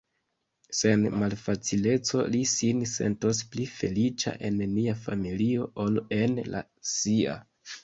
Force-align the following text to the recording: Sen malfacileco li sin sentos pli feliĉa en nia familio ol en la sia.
Sen 0.77 1.03
malfacileco 1.23 2.21
li 2.37 2.39
sin 2.53 2.79
sentos 2.93 3.43
pli 3.53 3.69
feliĉa 3.75 4.35
en 4.51 4.59
nia 4.73 4.99
familio 5.05 5.71
ol 5.87 6.03
en 6.21 6.37
la 6.51 6.67
sia. 6.97 7.41